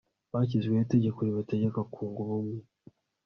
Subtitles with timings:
[0.31, 2.59] hashyizweho itegeko ribategeka kunga ubumwe